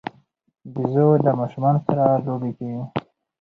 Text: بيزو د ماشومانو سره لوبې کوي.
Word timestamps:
بيزو 0.73 1.07
د 1.25 1.27
ماشومانو 1.39 1.79
سره 1.87 2.03
لوبې 2.25 2.51
کوي. 2.57 2.81